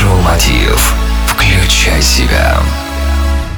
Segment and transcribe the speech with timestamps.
[0.00, 0.94] Mind Show Мотив.
[1.26, 2.56] Включай себя.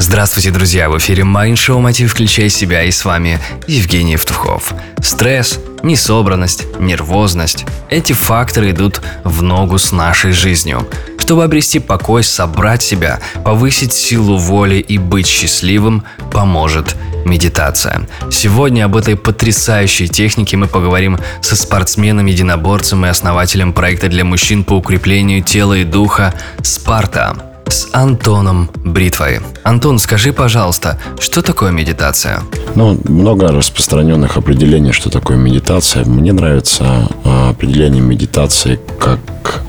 [0.00, 0.88] Здравствуйте, друзья!
[0.88, 3.38] В эфире Mind Show Мотив «Включай себя» и с вами
[3.68, 4.74] Евгений Евтухов.
[5.00, 10.88] Стресс, несобранность, нервозность– эти факторы идут в ногу с нашей жизнью.
[11.16, 16.02] Чтобы обрести покой, собрать себя, повысить силу воли и быть счастливым,
[16.32, 18.08] поможет медитация.
[18.30, 24.64] Сегодня об этой потрясающей технике мы поговорим со спортсменом, единоборцем и основателем проекта для мужчин
[24.64, 29.40] по укреплению тела и духа «Спарта» с Антоном Бритвой.
[29.64, 32.42] Антон, скажи, пожалуйста, что такое медитация?
[32.74, 36.04] Ну, много распространенных определений, что такое медитация.
[36.04, 39.20] Мне нравится а, определение медитации как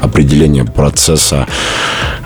[0.02, 1.48] определение процесса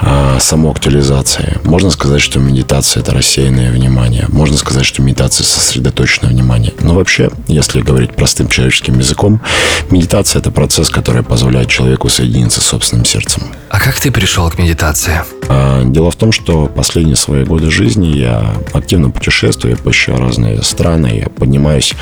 [0.02, 1.60] э, самоактуализации.
[1.64, 4.26] Можно сказать, что медитация– это рассеянное внимание.
[4.30, 6.74] Можно сказать, что медитация– сосредоточенное внимание.
[6.82, 9.42] Но вообще, если говорить простым человеческим языком,
[9.90, 13.44] медитация– это процесс, который позволяет человеку соединиться с собственным сердцем.
[13.88, 15.22] Как ты пришел к медитации?
[15.48, 20.62] А, дело в том, что последние свои годы жизни я активно путешествую, я посещаю разные
[20.62, 21.94] страны, я поднимаюсь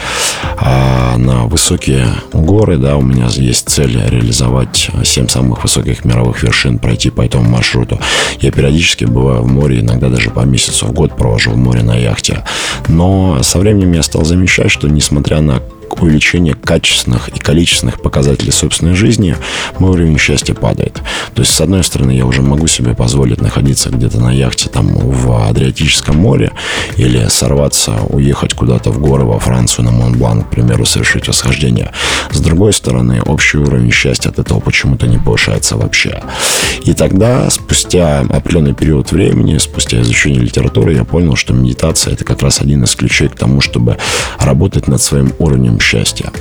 [0.58, 6.80] а, на высокие горы, да, у меня есть цель реализовать семь самых высоких мировых вершин,
[6.80, 8.00] пройти по этому маршруту.
[8.40, 11.96] Я периодически бываю в море, иногда даже по месяцу в год провожу в море на
[11.96, 12.44] яхте.
[12.88, 15.62] Но со временем я стал замечать, что несмотря на
[16.02, 19.36] увеличение качественных и количественных показателей собственной жизни,
[19.80, 21.02] мой уровень счастья падает.
[21.34, 24.88] То есть, с одной стороны, я уже могу себе позволить находиться где-то на яхте там
[24.88, 26.52] в Адриатическом море
[26.98, 31.92] или сорваться, уехать куда-то в горы во Францию на Монблан, к примеру, совершить восхождение.
[32.32, 36.22] С другой стороны, общий уровень счастья от этого почему-то не повышается вообще.
[36.84, 42.42] И тогда, спустя определенный период времени, спустя изучение литературы, я понял, что медитация– это как
[42.42, 43.98] раз один из ключей к тому, чтобы
[44.40, 46.32] работать над своим уровнем счастья.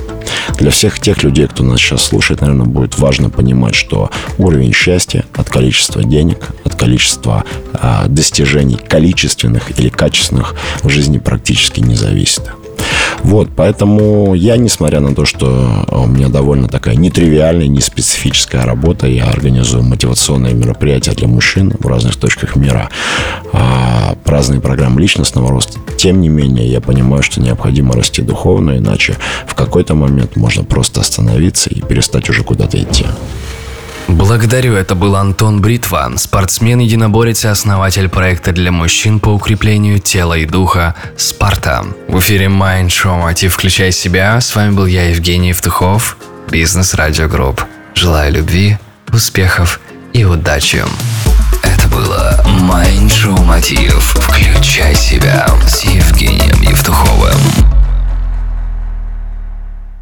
[0.57, 5.25] Для всех тех людей, кто нас сейчас слушает, наверное, будет важно понимать, что уровень счастья
[5.33, 12.43] от количества денег, от количества э, достижений количественных или качественных в жизни практически не зависит.
[13.23, 19.07] Вот, поэтому я, несмотря на то, что у меня довольно такая нетривиальная, не специфическая работа,
[19.07, 22.89] я организую мотивационные мероприятия для мужчин в разных точках мира,
[23.57, 25.79] а, разные программы личностного роста.
[25.97, 29.15] Тем не менее, я понимаю, что необходимо расти духовно, иначе
[29.47, 33.05] в какой-то момент можно просто остановиться и перестать уже куда-то идти.
[34.07, 40.45] Благодарю, это был Антон Бритва, спортсмен-единоборец и основатель проекта для мужчин по укреплению тела и
[40.45, 41.85] духа «Спарта».
[42.07, 44.39] В эфире Mind Show Мотив «Включай себя».
[44.39, 46.17] С вами был я, Евгений Евтухов,
[46.51, 47.63] Бизнес Радио Групп.
[47.95, 48.77] Желаю любви,
[49.11, 49.79] успехов
[50.13, 50.83] и удачи.
[51.95, 55.54] Было Mind Мотив «Включай себя».